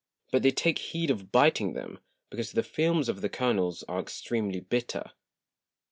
[0.31, 1.99] But they take heed of biting them,
[2.31, 5.11] because the Films of the Kernels are extreamly bitter.